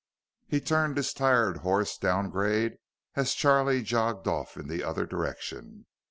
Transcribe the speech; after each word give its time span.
He 0.47 0.59
turned 0.61 0.97
his 0.97 1.13
tired 1.13 1.57
horse 1.57 1.95
down 1.95 2.31
grade 2.31 2.77
as 3.13 3.35
Charlie 3.35 3.83
jogged 3.83 4.27
off 4.27 4.57
in 4.57 4.67
the 4.67 4.83
other 4.83 5.05
direction. 5.05 5.85